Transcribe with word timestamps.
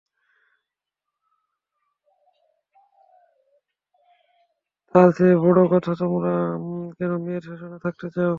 তারচেয়েও 4.95 5.37
বড় 5.45 5.59
কথা 5.73 5.91
তোমরা 6.01 6.33
কোনো 6.97 7.15
মেয়ের 7.23 7.43
শাসনে 7.47 7.77
থাকতে 7.85 8.07
চাও? 8.09 8.29